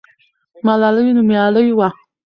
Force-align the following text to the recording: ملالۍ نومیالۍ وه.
ملالۍ 0.65 1.07
نومیالۍ 1.17 1.67
وه. 1.77 1.87